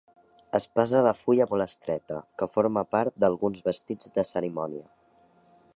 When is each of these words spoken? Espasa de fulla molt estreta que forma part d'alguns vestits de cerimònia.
Espasa 0.59 1.01
de 1.07 1.11
fulla 1.17 1.45
molt 1.51 1.65
estreta 1.65 2.17
que 2.41 2.49
forma 2.53 2.85
part 2.95 3.19
d'alguns 3.25 3.63
vestits 3.69 4.15
de 4.19 4.27
cerimònia. 4.31 4.89